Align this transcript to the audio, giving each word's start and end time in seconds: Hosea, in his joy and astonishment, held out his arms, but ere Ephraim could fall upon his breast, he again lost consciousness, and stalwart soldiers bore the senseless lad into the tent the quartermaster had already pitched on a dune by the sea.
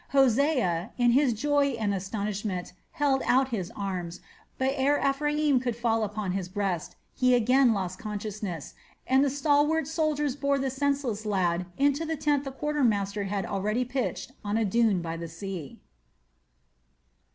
Hosea, 0.17 0.89
in 0.97 1.11
his 1.11 1.31
joy 1.31 1.73
and 1.77 1.93
astonishment, 1.93 2.73
held 2.93 3.21
out 3.23 3.49
his 3.49 3.71
arms, 3.75 4.19
but 4.57 4.73
ere 4.75 4.97
Ephraim 5.07 5.59
could 5.59 5.75
fall 5.75 6.03
upon 6.03 6.31
his 6.31 6.49
breast, 6.49 6.95
he 7.13 7.35
again 7.35 7.71
lost 7.71 7.99
consciousness, 7.99 8.73
and 9.05 9.31
stalwart 9.31 9.87
soldiers 9.87 10.35
bore 10.35 10.57
the 10.57 10.71
senseless 10.71 11.23
lad 11.23 11.67
into 11.77 12.03
the 12.03 12.15
tent 12.17 12.45
the 12.45 12.51
quartermaster 12.51 13.25
had 13.25 13.45
already 13.45 13.85
pitched 13.85 14.31
on 14.43 14.57
a 14.57 14.65
dune 14.65 15.03
by 15.03 15.15
the 15.17 15.27
sea. 15.27 15.77